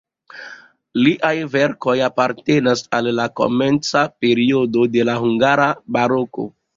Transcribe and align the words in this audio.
Liaj 1.07 1.33
verkoj 1.55 1.93
apartenas 2.07 2.81
al 2.99 3.09
la 3.19 3.25
komenca 3.41 4.03
periodo 4.25 4.87
de 4.97 5.05
la 5.11 5.19
hungara 5.25 5.69
baroko. 5.99 6.47